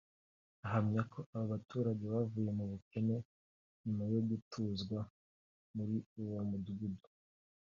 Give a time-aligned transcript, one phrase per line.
[0.65, 3.15] ahamya ko abo baturage bavuye mu bukene
[3.83, 4.99] nyuma yo gutuzwa
[5.75, 7.07] muri uwo mudugudu